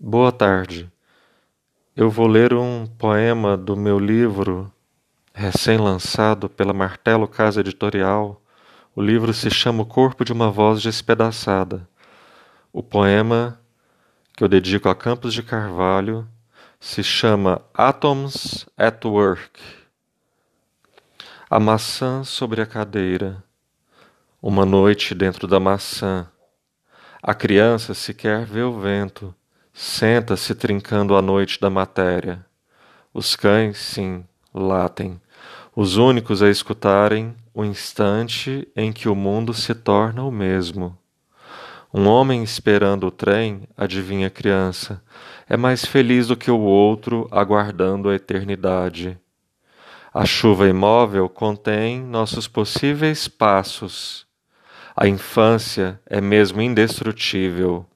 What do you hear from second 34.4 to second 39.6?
latem, os únicos a escutarem o instante em que o mundo